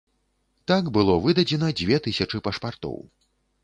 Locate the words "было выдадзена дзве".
0.95-2.03